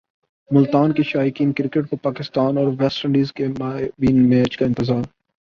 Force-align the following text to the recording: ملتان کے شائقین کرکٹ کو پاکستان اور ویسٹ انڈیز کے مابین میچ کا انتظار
ملتان 0.49 0.91
کے 0.91 1.03
شائقین 1.03 1.51
کرکٹ 1.51 1.89
کو 1.89 1.97
پاکستان 1.99 2.57
اور 2.57 2.67
ویسٹ 2.79 3.05
انڈیز 3.05 3.33
کے 3.33 3.47
مابین 3.59 4.27
میچ 4.29 4.57
کا 4.57 4.65
انتظار 4.65 5.03